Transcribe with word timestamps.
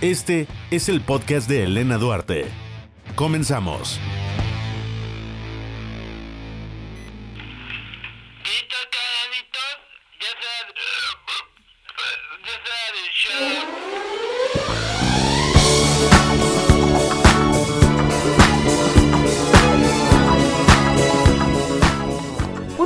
Este 0.00 0.46
es 0.70 0.88
el 0.88 1.00
podcast 1.00 1.48
de 1.48 1.64
Elena 1.64 1.98
Duarte. 1.98 2.46
Comenzamos. 3.16 4.00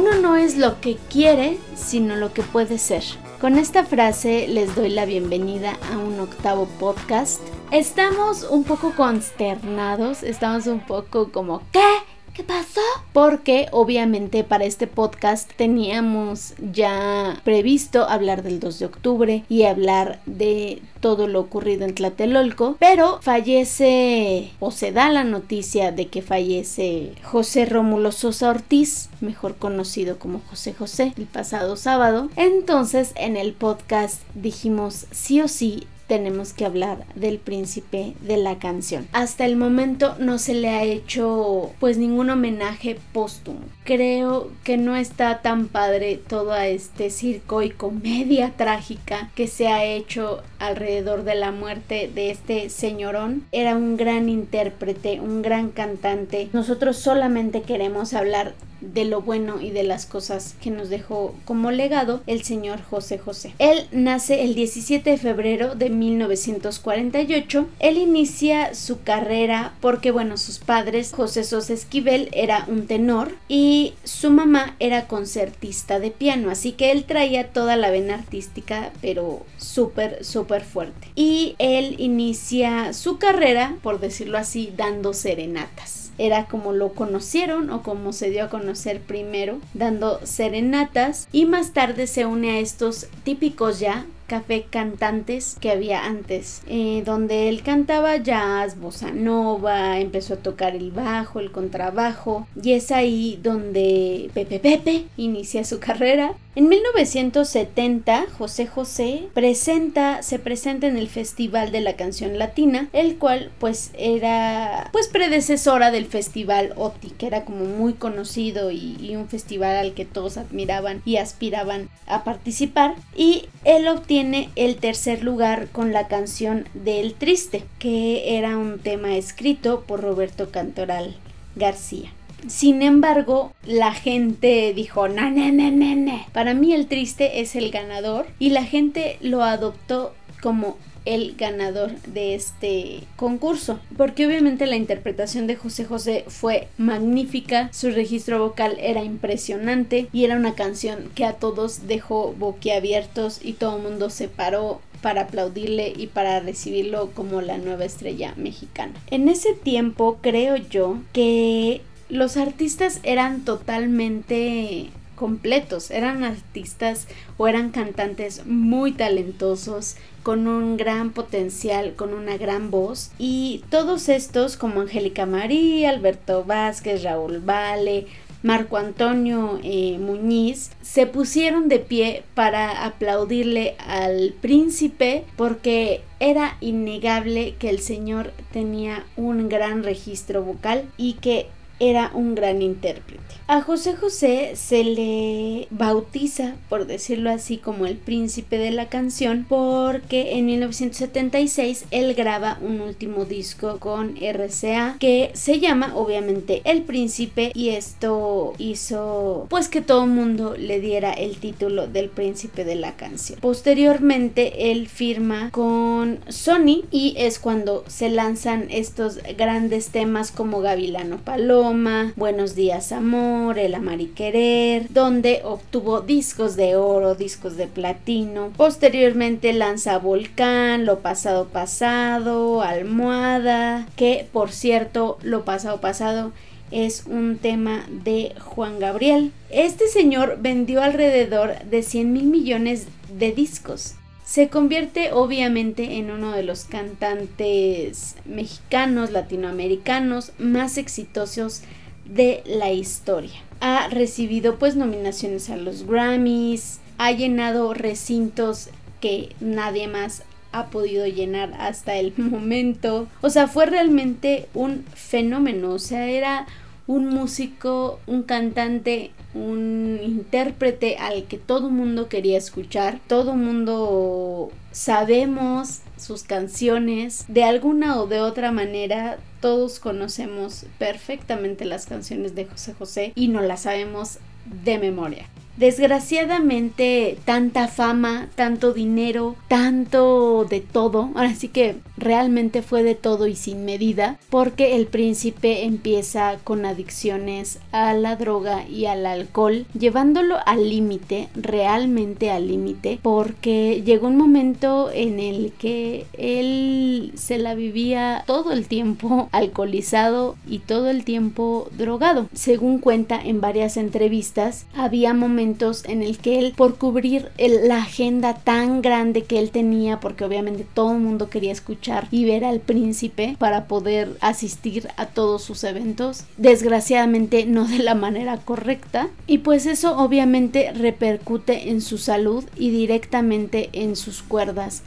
Uno 0.02 0.20
no 0.20 0.34
es 0.36 0.56
lo 0.56 0.80
que 0.80 0.96
quiere, 1.08 1.58
sino 1.76 2.16
lo 2.16 2.32
que 2.32 2.42
puede 2.42 2.78
ser. 2.78 3.04
Con 3.40 3.56
esta 3.56 3.84
frase 3.84 4.48
les 4.48 4.74
doy 4.74 4.88
la 4.88 5.04
bienvenida 5.04 5.78
a 5.92 5.98
un 5.98 6.18
octavo 6.18 6.66
podcast. 6.80 7.40
Estamos 7.70 8.42
un 8.50 8.64
poco 8.64 8.96
consternados, 8.96 10.24
estamos 10.24 10.66
un 10.66 10.80
poco 10.80 11.30
como 11.30 11.62
¿qué? 11.70 11.86
¿Qué 12.34 12.44
pasó? 12.44 12.80
Porque 13.12 13.68
obviamente 13.72 14.42
para 14.42 14.64
este 14.64 14.86
podcast 14.86 15.50
teníamos 15.56 16.54
ya 16.72 17.38
previsto 17.44 18.08
hablar 18.08 18.42
del 18.42 18.58
2 18.58 18.78
de 18.78 18.86
octubre 18.86 19.44
y 19.50 19.64
hablar 19.64 20.20
de 20.24 20.80
todo 21.00 21.28
lo 21.28 21.40
ocurrido 21.40 21.84
en 21.84 21.94
Tlatelolco, 21.94 22.76
pero 22.78 23.18
fallece 23.20 24.50
o 24.60 24.70
se 24.70 24.92
da 24.92 25.10
la 25.10 25.24
noticia 25.24 25.92
de 25.92 26.06
que 26.06 26.22
fallece 26.22 27.12
José 27.22 27.66
Rómulo 27.66 28.12
Sosa 28.12 28.48
Ortiz, 28.48 29.10
mejor 29.20 29.56
conocido 29.56 30.18
como 30.18 30.40
José 30.48 30.72
José, 30.72 31.12
el 31.18 31.26
pasado 31.26 31.76
sábado. 31.76 32.30
Entonces 32.36 33.12
en 33.16 33.36
el 33.36 33.52
podcast 33.52 34.22
dijimos 34.34 35.04
sí 35.10 35.42
o 35.42 35.48
sí 35.48 35.86
tenemos 36.12 36.52
que 36.52 36.66
hablar 36.66 37.06
del 37.14 37.38
príncipe 37.38 38.12
de 38.20 38.36
la 38.36 38.58
canción. 38.58 39.08
Hasta 39.14 39.46
el 39.46 39.56
momento 39.56 40.14
no 40.18 40.36
se 40.36 40.52
le 40.52 40.68
ha 40.68 40.82
hecho 40.82 41.70
pues 41.80 41.96
ningún 41.96 42.28
homenaje 42.28 42.98
póstumo. 43.14 43.60
Creo 43.84 44.50
que 44.62 44.76
no 44.76 44.94
está 44.94 45.40
tan 45.40 45.68
padre 45.68 46.20
todo 46.28 46.54
este 46.54 47.08
circo 47.08 47.62
y 47.62 47.70
comedia 47.70 48.50
trágica 48.58 49.30
que 49.34 49.46
se 49.46 49.68
ha 49.68 49.86
hecho 49.86 50.42
alrededor 50.58 51.24
de 51.24 51.34
la 51.34 51.50
muerte 51.50 52.10
de 52.14 52.30
este 52.30 52.68
señorón. 52.68 53.46
Era 53.50 53.74
un 53.74 53.96
gran 53.96 54.28
intérprete, 54.28 55.18
un 55.18 55.40
gran 55.40 55.70
cantante. 55.70 56.50
Nosotros 56.52 56.98
solamente 56.98 57.62
queremos 57.62 58.12
hablar 58.12 58.52
de 58.82 59.04
lo 59.04 59.22
bueno 59.22 59.60
y 59.60 59.70
de 59.70 59.82
las 59.82 60.06
cosas 60.06 60.54
que 60.60 60.70
nos 60.70 60.88
dejó 60.88 61.34
como 61.44 61.70
legado 61.70 62.22
el 62.26 62.42
señor 62.42 62.82
José 62.82 63.18
José. 63.18 63.54
Él 63.58 63.86
nace 63.92 64.42
el 64.42 64.54
17 64.54 65.10
de 65.10 65.16
febrero 65.16 65.74
de 65.74 65.90
1948. 65.90 67.66
Él 67.78 67.96
inicia 67.96 68.74
su 68.74 69.02
carrera 69.02 69.74
porque, 69.80 70.10
bueno, 70.10 70.36
sus 70.36 70.58
padres, 70.58 71.12
José 71.12 71.44
Sosa 71.44 71.72
Esquivel 71.72 72.28
era 72.32 72.64
un 72.68 72.86
tenor 72.86 73.32
y 73.48 73.94
su 74.04 74.30
mamá 74.30 74.76
era 74.80 75.06
concertista 75.06 76.00
de 76.00 76.10
piano, 76.10 76.50
así 76.50 76.72
que 76.72 76.90
él 76.90 77.04
traía 77.04 77.48
toda 77.48 77.76
la 77.76 77.90
vena 77.90 78.14
artística, 78.14 78.92
pero 79.00 79.44
súper, 79.56 80.24
súper 80.24 80.64
fuerte. 80.64 81.08
Y 81.14 81.54
él 81.58 81.96
inicia 81.98 82.92
su 82.92 83.18
carrera, 83.18 83.76
por 83.82 84.00
decirlo 84.00 84.38
así, 84.38 84.72
dando 84.76 85.12
serenatas 85.12 86.01
era 86.26 86.46
como 86.46 86.72
lo 86.72 86.90
conocieron 86.90 87.70
o 87.70 87.82
como 87.82 88.12
se 88.12 88.30
dio 88.30 88.44
a 88.44 88.48
conocer 88.48 89.00
primero, 89.00 89.58
dando 89.74 90.20
serenatas 90.24 91.28
y 91.32 91.46
más 91.46 91.72
tarde 91.72 92.06
se 92.06 92.26
une 92.26 92.52
a 92.52 92.58
estos 92.60 93.08
típicos 93.24 93.80
ya 93.80 94.06
café 94.26 94.66
cantantes 94.68 95.56
que 95.60 95.70
había 95.70 96.04
antes, 96.04 96.62
eh, 96.68 97.02
donde 97.04 97.48
él 97.48 97.62
cantaba 97.62 98.16
jazz, 98.16 98.78
bossa 98.78 99.10
nova, 99.10 100.00
empezó 100.00 100.34
a 100.34 100.38
tocar 100.38 100.74
el 100.76 100.90
bajo, 100.90 101.40
el 101.40 101.52
contrabajo, 101.52 102.46
y 102.62 102.72
es 102.72 102.90
ahí 102.90 103.38
donde 103.42 104.30
Pepe 104.34 104.58
Pepe 104.58 105.04
inicia 105.16 105.64
su 105.64 105.78
carrera. 105.80 106.34
En 106.54 106.68
1970, 106.68 108.26
José 108.36 108.66
José 108.66 109.22
presenta, 109.32 110.22
se 110.22 110.38
presenta 110.38 110.86
en 110.86 110.98
el 110.98 111.08
Festival 111.08 111.72
de 111.72 111.80
la 111.80 111.96
Canción 111.96 112.38
Latina, 112.38 112.90
el 112.92 113.16
cual 113.16 113.50
pues 113.58 113.90
era 113.96 114.90
pues 114.92 115.08
predecesora 115.08 115.90
del 115.90 116.04
Festival 116.04 116.74
OTI, 116.76 117.08
que 117.08 117.26
era 117.26 117.46
como 117.46 117.64
muy 117.64 117.94
conocido 117.94 118.70
y, 118.70 119.16
un 119.16 119.28
festival 119.28 119.76
al 119.76 119.94
que 119.94 120.04
todos 120.04 120.36
admiraban 120.36 121.02
y 121.04 121.16
aspiraban 121.16 121.88
a 122.06 122.24
participar. 122.24 122.94
Y 123.16 123.46
él 123.64 123.88
obtiene 123.88 124.11
el 124.20 124.76
tercer 124.76 125.22
lugar 125.22 125.68
con 125.72 125.92
la 125.92 126.06
canción 126.06 126.68
del 126.74 127.14
Triste, 127.14 127.64
que 127.78 128.36
era 128.36 128.58
un 128.58 128.78
tema 128.78 129.16
escrito 129.16 129.84
por 129.86 130.02
Roberto 130.02 130.50
Cantoral 130.50 131.16
García. 131.56 132.10
Sin 132.46 132.82
embargo, 132.82 133.52
la 133.64 133.94
gente 133.94 134.72
dijo, 134.74 135.08
na, 135.08 135.30
na, 135.30 135.50
na. 135.50 136.26
Para 136.32 136.54
mí 136.54 136.72
el 136.72 136.88
triste 136.88 137.40
es 137.40 137.54
el 137.54 137.70
ganador 137.70 138.26
y 138.40 138.50
la 138.50 138.64
gente 138.64 139.16
lo 139.20 139.44
adoptó 139.44 140.12
como 140.42 140.76
el 141.04 141.34
ganador 141.36 141.92
de 142.02 142.34
este 142.34 143.00
concurso 143.16 143.80
porque 143.96 144.26
obviamente 144.26 144.66
la 144.66 144.76
interpretación 144.76 145.46
de 145.46 145.56
José 145.56 145.84
José 145.84 146.24
fue 146.28 146.68
magnífica 146.78 147.68
su 147.72 147.90
registro 147.90 148.38
vocal 148.38 148.76
era 148.80 149.02
impresionante 149.02 150.08
y 150.12 150.24
era 150.24 150.36
una 150.36 150.54
canción 150.54 151.10
que 151.14 151.24
a 151.24 151.34
todos 151.34 151.86
dejó 151.86 152.34
boquiabiertos 152.38 153.40
y 153.42 153.54
todo 153.54 153.76
el 153.76 153.82
mundo 153.82 154.10
se 154.10 154.28
paró 154.28 154.80
para 155.00 155.22
aplaudirle 155.22 155.92
y 155.96 156.06
para 156.06 156.40
recibirlo 156.40 157.10
como 157.10 157.42
la 157.42 157.58
nueva 157.58 157.84
estrella 157.84 158.34
mexicana. 158.36 158.94
En 159.10 159.28
ese 159.28 159.52
tiempo 159.52 160.18
creo 160.22 160.56
yo 160.56 160.98
que 161.12 161.82
los 162.08 162.36
artistas 162.36 163.00
eran 163.02 163.44
totalmente 163.44 164.90
completos, 165.22 165.92
eran 165.92 166.24
artistas 166.24 167.06
o 167.38 167.46
eran 167.46 167.70
cantantes 167.70 168.44
muy 168.44 168.90
talentosos, 168.90 169.94
con 170.24 170.48
un 170.48 170.76
gran 170.76 171.12
potencial, 171.12 171.94
con 171.94 172.12
una 172.12 172.36
gran 172.36 172.72
voz. 172.72 173.12
Y 173.20 173.62
todos 173.70 174.08
estos 174.08 174.56
como 174.56 174.80
Angélica 174.80 175.26
María, 175.26 175.90
Alberto 175.90 176.42
Vázquez, 176.42 177.04
Raúl 177.04 177.38
Vale, 177.38 178.08
Marco 178.42 178.76
Antonio 178.76 179.60
eh, 179.62 179.98
Muñiz 180.00 180.72
se 180.82 181.06
pusieron 181.06 181.68
de 181.68 181.78
pie 181.78 182.24
para 182.34 182.84
aplaudirle 182.84 183.76
al 183.78 184.34
príncipe 184.40 185.24
porque 185.36 186.02
era 186.18 186.56
innegable 186.60 187.54
que 187.60 187.70
el 187.70 187.78
señor 187.78 188.32
tenía 188.50 189.04
un 189.16 189.48
gran 189.48 189.84
registro 189.84 190.42
vocal 190.42 190.88
y 190.96 191.14
que 191.14 191.46
era 191.80 192.10
un 192.14 192.34
gran 192.34 192.62
intérprete. 192.62 193.22
A 193.48 193.60
José 193.60 193.96
José 193.96 194.52
se 194.54 194.84
le 194.84 195.66
bautiza, 195.70 196.54
por 196.68 196.86
decirlo 196.86 197.30
así, 197.30 197.58
como 197.58 197.86
el 197.86 197.96
príncipe 197.96 198.56
de 198.56 198.70
la 198.70 198.88
canción, 198.88 199.44
porque 199.48 200.32
en 200.36 200.46
1976 200.46 201.86
él 201.90 202.14
graba 202.14 202.58
un 202.62 202.80
último 202.80 203.24
disco 203.24 203.78
con 203.78 204.16
RCA 204.16 204.96
que 204.98 205.30
se 205.34 205.60
llama 205.60 205.92
obviamente 205.94 206.62
El 206.64 206.82
Príncipe 206.82 207.52
y 207.54 207.70
esto 207.70 208.54
hizo 208.58 209.46
pues 209.50 209.68
que 209.68 209.82
todo 209.82 210.04
el 210.04 210.10
mundo 210.10 210.54
le 210.56 210.80
diera 210.80 211.12
el 211.12 211.36
título 211.36 211.88
del 211.88 212.08
príncipe 212.08 212.64
de 212.64 212.76
la 212.76 212.96
canción. 212.96 213.38
Posteriormente 213.40 214.70
él 214.70 214.88
firma 214.88 215.50
con 215.50 216.20
Sony 216.28 216.84
y 216.90 217.14
es 217.16 217.38
cuando 217.38 217.84
se 217.86 218.08
lanzan 218.08 218.66
estos 218.70 219.18
grandes 219.36 219.88
temas 219.88 220.30
como 220.30 220.60
Gavilano 220.60 221.18
Paloma, 221.18 221.71
Buenos 222.16 222.54
días 222.54 222.92
amor, 222.92 223.58
El 223.58 223.74
amar 223.74 224.02
y 224.02 224.08
querer, 224.08 224.88
donde 224.90 225.40
obtuvo 225.42 226.02
discos 226.02 226.54
de 226.54 226.76
oro, 226.76 227.14
discos 227.14 227.56
de 227.56 227.66
platino. 227.66 228.50
Posteriormente 228.58 229.54
lanza 229.54 229.96
Volcán, 229.96 230.84
Lo 230.84 230.98
pasado 230.98 231.46
pasado, 231.46 232.60
Almohada, 232.60 233.88
que 233.96 234.28
por 234.30 234.52
cierto, 234.52 235.16
Lo 235.22 235.46
pasado 235.46 235.80
pasado 235.80 236.32
es 236.70 237.04
un 237.06 237.38
tema 237.38 237.86
de 237.88 238.34
Juan 238.38 238.78
Gabriel. 238.78 239.32
Este 239.48 239.88
señor 239.88 240.40
vendió 240.42 240.82
alrededor 240.82 241.58
de 241.64 241.82
100 241.82 242.12
mil 242.12 242.26
millones 242.26 242.86
de 243.18 243.32
discos 243.32 243.94
se 244.32 244.48
convierte 244.48 245.12
obviamente 245.12 245.98
en 245.98 246.10
uno 246.10 246.32
de 246.32 246.42
los 246.42 246.64
cantantes 246.64 248.16
mexicanos, 248.24 249.10
latinoamericanos 249.10 250.32
más 250.38 250.78
exitosos 250.78 251.60
de 252.06 252.42
la 252.46 252.72
historia. 252.72 253.34
Ha 253.60 253.88
recibido 253.88 254.58
pues 254.58 254.74
nominaciones 254.74 255.50
a 255.50 255.58
los 255.58 255.86
Grammys, 255.86 256.80
ha 256.96 257.12
llenado 257.12 257.74
recintos 257.74 258.70
que 259.02 259.36
nadie 259.40 259.86
más 259.86 260.22
ha 260.52 260.68
podido 260.68 261.06
llenar 261.06 261.52
hasta 261.58 261.96
el 261.96 262.14
momento. 262.16 263.08
O 263.20 263.28
sea, 263.28 263.48
fue 263.48 263.66
realmente 263.66 264.48
un 264.54 264.86
fenómeno, 264.94 265.72
o 265.72 265.78
sea, 265.78 266.08
era 266.08 266.46
un 266.92 267.08
músico, 267.08 268.00
un 268.06 268.22
cantante, 268.22 269.12
un 269.32 269.98
intérprete 270.02 270.98
al 270.98 271.24
que 271.24 271.38
todo 271.38 271.70
mundo 271.70 272.10
quería 272.10 272.36
escuchar, 272.36 273.00
todo 273.06 273.34
mundo 273.34 274.52
sabemos 274.72 275.80
sus 275.96 276.22
canciones, 276.22 277.24
de 277.28 277.44
alguna 277.44 277.98
o 277.98 278.06
de 278.06 278.20
otra 278.20 278.52
manera 278.52 279.16
todos 279.40 279.80
conocemos 279.80 280.66
perfectamente 280.78 281.64
las 281.64 281.86
canciones 281.86 282.34
de 282.34 282.44
José 282.44 282.74
José 282.74 283.12
y 283.14 283.28
no 283.28 283.40
las 283.40 283.62
sabemos 283.62 284.18
de 284.62 284.78
memoria. 284.78 285.31
Desgraciadamente, 285.56 287.18
tanta 287.24 287.68
fama, 287.68 288.28
tanto 288.34 288.72
dinero, 288.72 289.36
tanto 289.48 290.46
de 290.48 290.60
todo, 290.60 291.10
así 291.14 291.48
que 291.48 291.76
realmente 291.98 292.62
fue 292.62 292.82
de 292.82 292.94
todo 292.94 293.26
y 293.26 293.36
sin 293.36 293.64
medida, 293.66 294.18
porque 294.30 294.76
el 294.76 294.86
príncipe 294.86 295.64
empieza 295.64 296.38
con 296.42 296.64
adicciones 296.64 297.58
a 297.70 297.92
la 297.92 298.16
droga 298.16 298.66
y 298.66 298.86
al 298.86 299.04
alcohol, 299.04 299.66
llevándolo 299.78 300.36
al 300.46 300.70
límite, 300.70 301.28
realmente 301.34 302.30
al 302.30 302.48
límite, 302.48 302.98
porque 303.02 303.82
llegó 303.84 304.08
un 304.08 304.16
momento 304.16 304.90
en 304.90 305.20
el 305.20 305.52
que 305.52 306.06
él 306.14 307.12
se 307.14 307.36
la 307.36 307.54
vivía 307.54 308.24
todo 308.26 308.52
el 308.52 308.66
tiempo 308.68 309.28
alcoholizado 309.32 310.36
y 310.48 310.60
todo 310.60 310.88
el 310.88 311.04
tiempo 311.04 311.68
drogado. 311.76 312.28
Según 312.32 312.78
cuenta 312.78 313.20
en 313.22 313.42
varias 313.42 313.76
entrevistas, 313.76 314.66
había 314.74 315.12
momentos 315.12 315.41
en 315.42 316.02
el 316.02 316.18
que 316.18 316.38
él, 316.38 316.54
por 316.56 316.76
cubrir 316.76 317.30
la 317.38 317.78
agenda 317.78 318.34
tan 318.34 318.82
grande 318.82 319.24
que 319.24 319.38
él 319.38 319.50
tenía, 319.50 320.00
porque 320.00 320.24
obviamente 320.24 320.66
todo 320.72 320.92
el 320.92 321.00
mundo 321.00 321.28
quería 321.28 321.52
escuchar 321.52 322.08
y 322.10 322.24
ver 322.24 322.44
al 322.44 322.60
príncipe 322.60 323.36
para 323.38 323.66
poder 323.66 324.16
asistir 324.20 324.88
a 324.96 325.06
todos 325.06 325.42
sus 325.42 325.64
eventos, 325.64 326.24
desgraciadamente 326.36 327.44
no 327.46 327.66
de 327.66 327.78
la 327.78 327.94
manera 327.94 328.38
correcta, 328.38 329.08
y 329.26 329.38
pues 329.38 329.66
eso 329.66 329.98
obviamente 329.98 330.72
repercute 330.72 331.70
en 331.70 331.80
su 331.80 331.98
salud 331.98 332.44
y 332.56 332.70
directamente 332.70 333.70
en 333.72 333.96
sus 333.96 334.22
cuerdas 334.22 334.82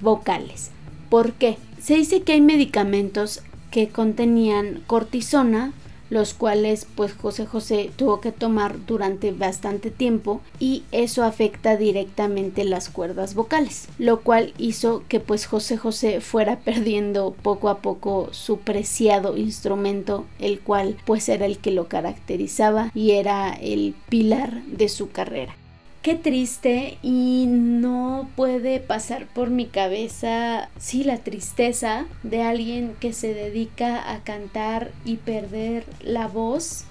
vocales. 0.00 0.70
¿Por 1.08 1.32
qué? 1.32 1.56
Se 1.80 1.94
dice 1.94 2.22
que 2.22 2.32
hay 2.32 2.40
medicamentos 2.40 3.42
que 3.70 3.88
contenían 3.88 4.82
cortisona, 4.86 5.72
los 6.10 6.34
cuales 6.34 6.86
pues 6.94 7.14
José 7.14 7.46
José 7.46 7.90
tuvo 7.96 8.20
que 8.20 8.32
tomar 8.32 8.84
durante 8.84 9.32
bastante 9.32 9.90
tiempo 9.90 10.40
y 10.58 10.82
eso 10.92 11.24
afecta 11.24 11.76
directamente 11.76 12.64
las 12.64 12.90
cuerdas 12.90 13.34
vocales, 13.34 13.88
lo 13.98 14.20
cual 14.20 14.52
hizo 14.58 15.04
que 15.08 15.20
pues 15.20 15.46
José 15.46 15.76
José 15.76 16.20
fuera 16.20 16.58
perdiendo 16.64 17.34
poco 17.42 17.68
a 17.68 17.78
poco 17.78 18.28
su 18.32 18.58
preciado 18.58 19.36
instrumento, 19.36 20.26
el 20.38 20.60
cual 20.60 20.96
pues 21.06 21.28
era 21.28 21.46
el 21.46 21.58
que 21.58 21.70
lo 21.70 21.88
caracterizaba 21.88 22.90
y 22.94 23.12
era 23.12 23.52
el 23.52 23.94
pilar 24.08 24.62
de 24.64 24.88
su 24.88 25.10
carrera 25.10 25.54
qué 26.02 26.14
triste 26.14 26.98
y 27.02 27.46
no 27.48 28.28
puede 28.36 28.80
pasar 28.80 29.26
por 29.26 29.50
mi 29.50 29.66
cabeza, 29.66 30.68
sí, 30.78 31.04
la 31.04 31.18
tristeza 31.18 32.06
de 32.22 32.42
alguien 32.42 32.94
que 33.00 33.12
se 33.12 33.34
dedica 33.34 34.12
a 34.12 34.22
cantar 34.22 34.90
y 35.04 35.16
perder 35.16 35.84
la 36.02 36.26
voz. 36.26 36.84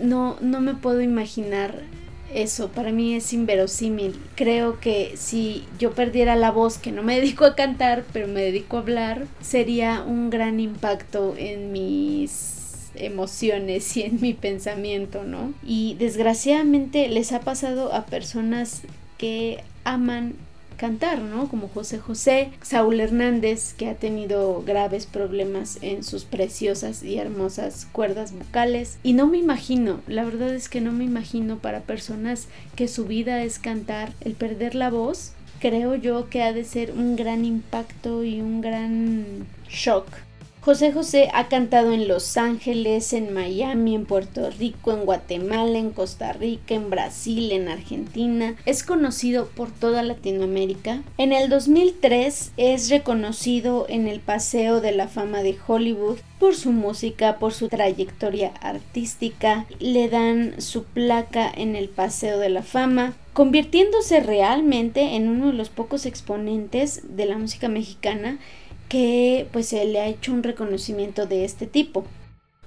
No, 0.00 0.36
no 0.40 0.60
me 0.60 0.74
puedo 0.74 1.00
imaginar 1.00 1.82
eso, 2.32 2.68
para 2.68 2.90
mí 2.90 3.14
es 3.14 3.32
inverosímil. 3.32 4.20
Creo 4.34 4.80
que 4.80 5.14
si 5.16 5.64
yo 5.78 5.92
perdiera 5.92 6.36
la 6.36 6.50
voz, 6.50 6.78
que 6.78 6.92
no 6.92 7.02
me 7.02 7.16
dedico 7.20 7.44
a 7.44 7.54
cantar, 7.54 8.04
pero 8.12 8.26
me 8.26 8.42
dedico 8.42 8.76
a 8.76 8.80
hablar, 8.80 9.26
sería 9.40 10.02
un 10.02 10.30
gran 10.30 10.60
impacto 10.60 11.34
en 11.36 11.72
mis 11.72 12.54
emociones 12.94 13.96
y 13.96 14.02
en 14.02 14.20
mi 14.20 14.34
pensamiento, 14.34 15.24
¿no? 15.24 15.52
Y 15.64 15.96
desgraciadamente 15.98 17.08
les 17.08 17.32
ha 17.32 17.40
pasado 17.40 17.92
a 17.92 18.06
personas 18.06 18.82
que 19.18 19.62
aman 19.84 20.34
cantar, 20.76 21.20
¿no? 21.20 21.48
Como 21.48 21.68
José 21.68 21.98
José, 21.98 22.50
Saúl 22.62 23.00
Hernández, 23.00 23.74
que 23.74 23.88
ha 23.88 23.94
tenido 23.94 24.62
graves 24.62 25.06
problemas 25.06 25.78
en 25.82 26.02
sus 26.02 26.24
preciosas 26.24 27.02
y 27.02 27.18
hermosas 27.18 27.86
cuerdas 27.92 28.32
vocales. 28.32 28.98
Y 29.02 29.12
no 29.12 29.26
me 29.26 29.38
imagino, 29.38 30.00
la 30.06 30.24
verdad 30.24 30.54
es 30.54 30.68
que 30.68 30.80
no 30.80 30.92
me 30.92 31.04
imagino 31.04 31.58
para 31.58 31.80
personas 31.80 32.48
que 32.76 32.88
su 32.88 33.06
vida 33.06 33.42
es 33.42 33.58
cantar, 33.58 34.12
el 34.20 34.34
perder 34.34 34.74
la 34.74 34.90
voz, 34.90 35.32
creo 35.60 35.94
yo 35.94 36.28
que 36.28 36.42
ha 36.42 36.52
de 36.52 36.64
ser 36.64 36.92
un 36.92 37.16
gran 37.16 37.44
impacto 37.44 38.24
y 38.24 38.40
un 38.40 38.60
gran 38.60 39.46
shock 39.68 40.06
José 40.64 40.92
José 40.92 41.28
ha 41.34 41.48
cantado 41.48 41.92
en 41.92 42.08
Los 42.08 42.38
Ángeles, 42.38 43.12
en 43.12 43.34
Miami, 43.34 43.94
en 43.94 44.06
Puerto 44.06 44.48
Rico, 44.48 44.92
en 44.94 45.04
Guatemala, 45.04 45.78
en 45.78 45.90
Costa 45.90 46.32
Rica, 46.32 46.74
en 46.74 46.88
Brasil, 46.88 47.52
en 47.52 47.68
Argentina. 47.68 48.56
Es 48.64 48.82
conocido 48.82 49.46
por 49.48 49.70
toda 49.70 50.02
Latinoamérica. 50.02 51.02
En 51.18 51.34
el 51.34 51.50
2003 51.50 52.52
es 52.56 52.88
reconocido 52.88 53.84
en 53.90 54.08
el 54.08 54.20
Paseo 54.20 54.80
de 54.80 54.92
la 54.92 55.06
Fama 55.06 55.42
de 55.42 55.54
Hollywood 55.66 56.16
por 56.38 56.54
su 56.54 56.72
música, 56.72 57.38
por 57.38 57.52
su 57.52 57.68
trayectoria 57.68 58.54
artística. 58.62 59.66
Le 59.80 60.08
dan 60.08 60.62
su 60.62 60.84
placa 60.84 61.52
en 61.54 61.76
el 61.76 61.90
Paseo 61.90 62.38
de 62.38 62.48
la 62.48 62.62
Fama 62.62 63.12
convirtiéndose 63.34 64.20
realmente 64.20 65.16
en 65.16 65.28
uno 65.28 65.48
de 65.48 65.54
los 65.54 65.68
pocos 65.68 66.06
exponentes 66.06 67.02
de 67.16 67.26
la 67.26 67.36
música 67.36 67.68
mexicana 67.68 68.38
que 68.88 69.46
pues 69.52 69.68
se 69.68 69.84
le 69.84 70.00
ha 70.00 70.06
hecho 70.06 70.32
un 70.32 70.42
reconocimiento 70.42 71.26
de 71.26 71.44
este 71.44 71.66
tipo. 71.66 72.04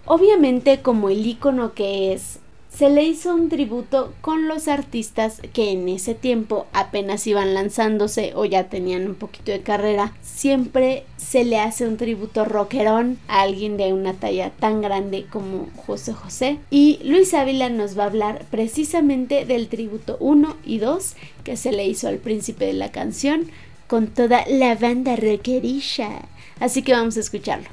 Obviamente 0.06 0.82
como 0.82 1.10
el 1.10 1.26
icono 1.26 1.74
que 1.74 2.14
es, 2.14 2.40
se 2.78 2.90
le 2.92 3.04
hizo 3.04 3.34
un 3.34 3.50
tributo 3.50 4.14
con 4.22 4.48
los 4.48 4.68
artistas 4.68 5.42
que 5.52 5.72
en 5.72 5.90
ese 5.90 6.14
tiempo 6.14 6.68
apenas 6.74 7.26
iban 7.26 7.56
lanzándose 7.56 8.34
o 8.36 8.46
ya 8.46 8.70
tenían 8.70 9.08
un 9.08 9.16
poquito 9.16 9.52
de 9.52 9.62
carrera. 9.62 10.14
Siempre 10.22 11.04
se 11.18 11.44
le 11.44 11.58
hace 11.60 11.88
un 11.88 11.98
tributo 11.98 12.46
rockerón 12.46 13.18
a 13.28 13.42
alguien 13.42 13.78
de 13.78 13.94
una 13.94 14.14
talla 14.14 14.52
tan 14.52 14.82
grande 14.82 15.26
como 15.26 15.68
José 15.88 16.14
José. 16.14 16.60
Y 16.70 17.00
Luis 17.04 17.34
Ávila 17.34 17.70
nos 17.70 17.98
va 17.98 18.04
a 18.04 18.08
hablar 18.08 18.46
precisamente 18.52 19.46
del 19.46 19.70
tributo 19.70 20.18
1 20.20 20.56
y 20.64 20.78
2 20.78 21.16
que 21.44 21.58
se 21.58 21.72
le 21.72 21.88
hizo 21.88 22.08
al 22.08 22.18
príncipe 22.18 22.66
de 22.66 22.74
la 22.74 22.92
canción 22.92 23.50
con 23.88 24.08
toda 24.08 24.46
la 24.48 24.76
banda 24.76 25.16
rockerilla. 25.16 26.22
Así 26.60 26.82
que 26.82 26.94
vamos 26.94 27.18
a 27.18 27.22
escucharlo. 27.22 27.68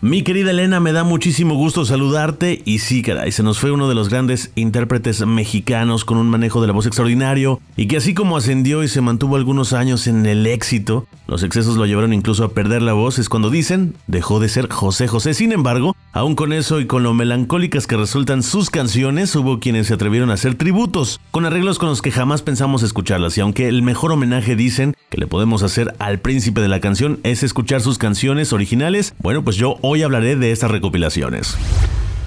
Mi 0.00 0.22
querida 0.22 0.52
Elena, 0.52 0.78
me 0.78 0.92
da 0.92 1.02
muchísimo 1.02 1.56
gusto 1.56 1.84
saludarte. 1.84 2.62
Y 2.64 2.78
sí, 2.78 3.02
caray, 3.02 3.32
se 3.32 3.42
nos 3.42 3.58
fue 3.58 3.72
uno 3.72 3.88
de 3.88 3.96
los 3.96 4.08
grandes 4.08 4.52
intérpretes 4.54 5.26
mexicanos 5.26 6.04
con 6.04 6.18
un 6.18 6.30
manejo 6.30 6.60
de 6.60 6.68
la 6.68 6.72
voz 6.72 6.86
extraordinario 6.86 7.60
y 7.76 7.88
que 7.88 7.96
así 7.96 8.14
como 8.14 8.36
ascendió 8.36 8.84
y 8.84 8.88
se 8.88 9.00
mantuvo 9.00 9.34
algunos 9.34 9.72
años 9.72 10.06
en 10.06 10.24
el 10.26 10.46
éxito, 10.46 11.08
los 11.26 11.42
excesos 11.42 11.76
lo 11.76 11.84
llevaron 11.84 12.12
incluso 12.12 12.44
a 12.44 12.50
perder 12.50 12.80
la 12.80 12.92
voz, 12.92 13.18
es 13.18 13.28
cuando 13.28 13.50
dicen, 13.50 13.96
dejó 14.06 14.38
de 14.38 14.48
ser 14.48 14.70
José 14.70 15.08
José. 15.08 15.34
Sin 15.34 15.50
embargo, 15.50 15.96
aún 16.12 16.36
con 16.36 16.52
eso 16.52 16.78
y 16.78 16.86
con 16.86 17.02
lo 17.02 17.12
melancólicas 17.12 17.88
que 17.88 17.96
resultan 17.96 18.44
sus 18.44 18.70
canciones, 18.70 19.34
hubo 19.34 19.58
quienes 19.58 19.88
se 19.88 19.94
atrevieron 19.94 20.30
a 20.30 20.34
hacer 20.34 20.54
tributos, 20.54 21.20
con 21.32 21.44
arreglos 21.44 21.80
con 21.80 21.88
los 21.88 22.02
que 22.02 22.12
jamás 22.12 22.42
pensamos 22.42 22.84
escucharlas. 22.84 23.36
Y 23.36 23.40
aunque 23.40 23.66
el 23.66 23.82
mejor 23.82 24.12
homenaje 24.12 24.54
dicen 24.54 24.94
que 25.10 25.18
le 25.18 25.26
podemos 25.26 25.64
hacer 25.64 25.94
al 25.98 26.20
príncipe 26.20 26.60
de 26.60 26.68
la 26.68 26.80
canción 26.80 27.18
es 27.24 27.42
escuchar 27.42 27.80
sus 27.80 27.98
canciones 27.98 28.52
originales, 28.52 29.14
bueno, 29.18 29.42
pues 29.42 29.56
yo 29.56 29.76
hoy 29.88 30.02
hablaré 30.02 30.36
de 30.36 30.52
estas 30.52 30.70
recopilaciones. 30.70 31.56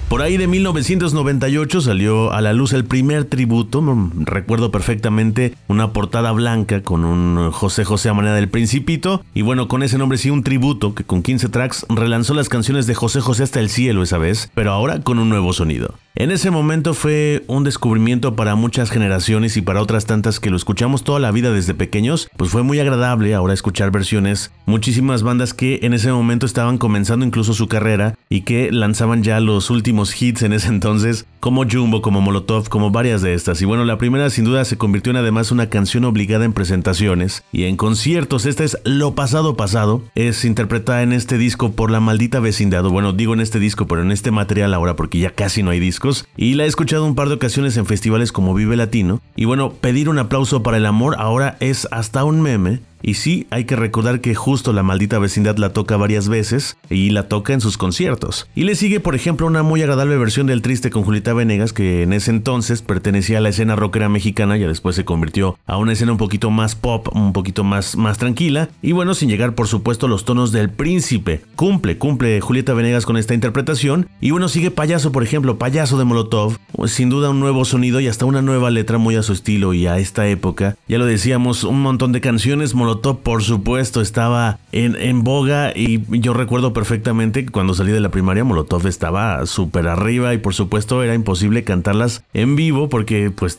Por 0.08 0.20
ahí 0.20 0.36
de 0.36 0.46
1998 0.46 1.80
salió 1.80 2.32
a 2.32 2.42
la 2.42 2.52
luz 2.52 2.74
el 2.74 2.84
primer 2.84 3.24
tributo, 3.24 3.82
recuerdo 4.14 4.70
perfectamente 4.70 5.54
una 5.68 5.94
portada 5.94 6.32
blanca 6.32 6.82
con 6.82 7.06
un 7.06 7.50
José 7.50 7.84
José 7.84 8.10
a 8.10 8.14
manera 8.14 8.34
del 8.34 8.50
Principito, 8.50 9.24
y 9.32 9.40
bueno, 9.40 9.68
con 9.68 9.82
ese 9.82 9.96
nombre 9.96 10.18
sí 10.18 10.28
un 10.28 10.42
tributo 10.42 10.94
que 10.94 11.04
con 11.04 11.22
15 11.22 11.48
tracks 11.48 11.86
relanzó 11.88 12.34
las 12.34 12.50
canciones 12.50 12.86
de 12.86 12.94
José 12.94 13.22
José 13.22 13.44
hasta 13.44 13.60
el 13.60 13.70
cielo 13.70 14.02
esa 14.02 14.18
vez, 14.18 14.50
pero 14.54 14.72
ahora 14.72 15.00
con 15.00 15.18
un 15.18 15.30
nuevo 15.30 15.54
sonido. 15.54 15.94
En 16.14 16.30
ese 16.30 16.50
momento 16.50 16.92
fue 16.92 17.42
un 17.46 17.64
descubrimiento 17.64 18.36
para 18.36 18.54
muchas 18.54 18.90
generaciones 18.90 19.56
y 19.56 19.62
para 19.62 19.80
otras 19.80 20.04
tantas 20.04 20.40
que 20.40 20.50
lo 20.50 20.58
escuchamos 20.58 21.04
toda 21.04 21.18
la 21.20 21.30
vida 21.30 21.52
desde 21.52 21.72
pequeños, 21.72 22.28
pues 22.36 22.50
fue 22.50 22.62
muy 22.62 22.78
agradable 22.80 23.34
ahora 23.34 23.54
escuchar 23.54 23.90
versiones, 23.90 24.52
muchísimas 24.66 25.22
bandas 25.22 25.54
que 25.54 25.80
en 25.82 25.94
ese 25.94 26.12
momento 26.12 26.44
estaban 26.44 26.76
comenzando 26.76 27.24
incluso 27.24 27.54
su 27.54 27.66
carrera 27.66 28.14
y 28.28 28.42
que 28.42 28.70
lanzaban 28.70 29.22
ya 29.22 29.40
los 29.40 29.70
últimos 29.70 30.20
hits 30.20 30.42
en 30.42 30.52
ese 30.52 30.68
entonces, 30.68 31.24
como 31.40 31.64
Jumbo, 31.64 32.02
como 32.02 32.20
Molotov, 32.20 32.68
como 32.68 32.90
varias 32.90 33.22
de 33.22 33.32
estas. 33.32 33.62
Y 33.62 33.64
bueno, 33.64 33.86
la 33.86 33.96
primera 33.96 34.28
sin 34.28 34.44
duda 34.44 34.66
se 34.66 34.76
convirtió 34.76 35.12
en 35.12 35.16
además 35.16 35.50
una 35.50 35.70
canción 35.70 36.04
obligada 36.04 36.44
en 36.44 36.52
presentaciones 36.52 37.42
y 37.52 37.64
en 37.64 37.78
conciertos. 37.78 38.44
Esta 38.44 38.64
es 38.64 38.76
Lo 38.84 39.14
Pasado 39.14 39.56
Pasado, 39.56 40.02
es 40.14 40.44
interpretada 40.44 41.02
en 41.02 41.14
este 41.14 41.38
disco 41.38 41.72
por 41.72 41.90
la 41.90 42.00
maldita 42.00 42.38
vecindad, 42.38 42.84
bueno, 42.84 43.14
digo 43.14 43.32
en 43.32 43.40
este 43.40 43.58
disco, 43.58 43.86
pero 43.86 44.02
en 44.02 44.12
este 44.12 44.30
material 44.30 44.74
ahora 44.74 44.94
porque 44.94 45.18
ya 45.18 45.30
casi 45.30 45.62
no 45.62 45.70
hay 45.70 45.80
disco 45.80 46.01
y 46.36 46.54
la 46.54 46.64
he 46.64 46.66
escuchado 46.66 47.04
un 47.04 47.14
par 47.14 47.28
de 47.28 47.34
ocasiones 47.34 47.76
en 47.76 47.86
festivales 47.86 48.32
como 48.32 48.54
Vive 48.54 48.76
Latino. 48.76 49.20
Y 49.36 49.44
bueno, 49.44 49.72
pedir 49.72 50.08
un 50.08 50.18
aplauso 50.18 50.62
para 50.62 50.76
el 50.76 50.86
amor 50.86 51.14
ahora 51.18 51.56
es 51.60 51.86
hasta 51.92 52.24
un 52.24 52.40
meme 52.40 52.80
Y 53.02 53.14
sí, 53.14 53.46
hay 53.50 53.64
que 53.64 53.76
recordar 53.76 54.20
que 54.20 54.34
justo 54.34 54.72
la 54.72 54.82
maldita 54.82 55.18
vecindad 55.18 55.56
la 55.56 55.72
toca 55.72 55.96
varias 55.96 56.28
veces 56.28 56.76
y 56.88 57.10
la 57.10 57.28
toca 57.28 57.52
en 57.52 57.60
sus 57.60 57.76
conciertos. 57.76 58.48
Y 58.54 58.64
le 58.64 58.74
sigue, 58.74 59.00
por 59.00 59.14
ejemplo, 59.14 59.46
una 59.46 59.62
muy 59.62 59.82
agradable 59.82 60.16
versión 60.16 60.46
del 60.46 60.62
Triste 60.62 60.90
con 60.90 61.02
Julieta 61.02 61.34
Venegas, 61.34 61.72
que 61.72 62.02
en 62.02 62.12
ese 62.12 62.30
entonces 62.30 62.82
pertenecía 62.82 63.38
a 63.38 63.40
la 63.40 63.48
escena 63.48 63.76
rockera 63.76 64.08
mexicana, 64.08 64.56
y 64.56 64.60
después 64.60 64.96
se 64.96 65.04
convirtió 65.04 65.58
a 65.66 65.76
una 65.76 65.92
escena 65.92 66.12
un 66.12 66.18
poquito 66.18 66.50
más 66.50 66.74
pop, 66.74 67.08
un 67.14 67.32
poquito 67.32 67.64
más, 67.64 67.96
más 67.96 68.18
tranquila. 68.18 68.68
Y 68.82 68.92
bueno, 68.92 69.14
sin 69.14 69.28
llegar, 69.28 69.54
por 69.54 69.66
supuesto, 69.68 70.08
los 70.08 70.24
tonos 70.24 70.52
del 70.52 70.70
príncipe. 70.70 71.42
Cumple, 71.56 71.98
cumple 71.98 72.40
Julieta 72.40 72.74
Venegas 72.74 73.06
con 73.06 73.16
esta 73.16 73.34
interpretación. 73.34 74.08
Y 74.20 74.30
bueno, 74.30 74.48
sigue 74.48 74.70
Payaso, 74.70 75.12
por 75.12 75.22
ejemplo, 75.22 75.58
Payaso 75.58 75.98
de 75.98 76.04
Molotov. 76.04 76.58
Sin 76.86 77.08
duda 77.08 77.30
un 77.30 77.40
nuevo 77.40 77.64
sonido 77.64 78.00
y 78.00 78.08
hasta 78.08 78.24
una 78.24 78.42
nueva 78.42 78.70
letra 78.70 78.98
muy 78.98 79.16
a 79.16 79.22
su 79.22 79.32
estilo 79.32 79.74
y 79.74 79.86
a 79.86 79.98
esta 79.98 80.28
época. 80.28 80.76
Ya 80.88 80.98
lo 80.98 81.06
decíamos, 81.06 81.64
un 81.64 81.80
montón 81.80 82.12
de 82.12 82.20
canciones. 82.20 82.74
Molotov, 82.74 82.91
por 83.00 83.42
supuesto, 83.42 84.00
estaba 84.00 84.58
en, 84.72 84.96
en 84.96 85.24
boga 85.24 85.72
y 85.74 86.02
yo 86.20 86.34
recuerdo 86.34 86.72
perfectamente 86.72 87.44
que 87.44 87.50
cuando 87.50 87.74
salí 87.74 87.92
de 87.92 88.00
la 88.00 88.10
primaria 88.10 88.44
Molotov 88.44 88.86
estaba 88.86 89.44
súper 89.46 89.88
arriba 89.88 90.34
y 90.34 90.38
por 90.38 90.54
supuesto 90.54 91.02
era 91.02 91.14
imposible 91.14 91.64
cantarlas 91.64 92.24
en 92.34 92.56
vivo 92.56 92.88
porque 92.88 93.30
pues 93.30 93.58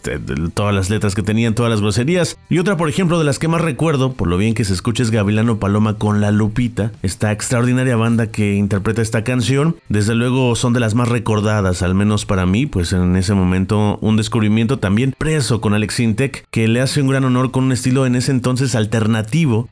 todas 0.53 0.75
las 0.75 0.89
letras 0.89 1.15
que 1.15 1.23
tenían, 1.23 1.55
todas 1.55 1.69
las 1.69 1.81
groserías. 1.81 2.37
Y 2.49 2.59
otra, 2.59 2.77
por 2.77 2.89
ejemplo, 2.89 3.19
de 3.19 3.25
las 3.25 3.39
que 3.39 3.47
más 3.47 3.61
recuerdo, 3.61 4.13
por 4.13 4.27
lo 4.27 4.37
bien 4.37 4.53
que 4.53 4.65
se 4.65 4.73
escucha 4.73 5.03
es 5.03 5.11
Gavilano 5.11 5.59
Paloma 5.59 5.97
con 5.97 6.21
La 6.21 6.31
Lupita, 6.31 6.91
esta 7.01 7.31
extraordinaria 7.31 7.95
banda 7.95 8.27
que 8.27 8.55
interpreta 8.55 9.01
esta 9.01 9.23
canción. 9.23 9.77
Desde 9.89 10.15
luego 10.15 10.55
son 10.55 10.73
de 10.73 10.79
las 10.79 10.95
más 10.95 11.09
recordadas, 11.09 11.81
al 11.81 11.95
menos 11.95 12.25
para 12.25 12.45
mí, 12.45 12.65
pues 12.65 12.93
en 12.93 13.15
ese 13.15 13.33
momento 13.33 13.97
un 14.01 14.17
descubrimiento 14.17 14.79
también 14.79 15.15
preso 15.17 15.61
con 15.61 15.73
Alex 15.73 15.99
Intec, 15.99 16.45
que 16.51 16.67
le 16.67 16.81
hace 16.81 17.01
un 17.01 17.07
gran 17.07 17.25
honor 17.25 17.51
con 17.51 17.65
un 17.65 17.71
estilo 17.71 18.05
en 18.05 18.15
ese 18.15 18.31
entonces 18.31 18.75
alternativo, 18.75 19.22